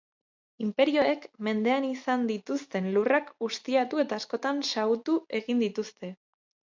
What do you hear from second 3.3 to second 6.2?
ustiatu eta askotan xahutu egin dituzte.